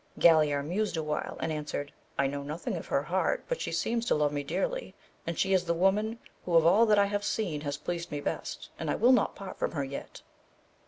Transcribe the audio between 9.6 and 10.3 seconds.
her yet.